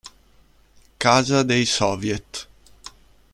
Casa 0.97 1.43
dei 1.43 1.63
Soviet 1.67 2.47